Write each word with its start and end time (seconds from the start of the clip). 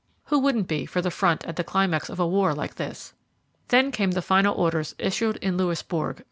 Who 0.29 0.39
wouldn't 0.39 0.67
be 0.67 0.87
for 0.87 0.99
the 0.99 1.11
front 1.11 1.43
at 1.45 1.57
the 1.57 1.63
climax 1.63 2.09
of 2.09 2.19
a 2.19 2.25
war 2.25 2.55
like 2.55 2.73
this? 2.77 3.13
Then 3.67 3.91
came 3.91 4.09
the 4.13 4.23
final 4.23 4.55
orders 4.55 4.95
issued 4.97 5.35
in 5.43 5.57
Louisbourg. 5.57 6.19